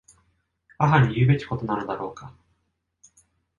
[0.79, 2.33] 母に言うべきことなのだろうか。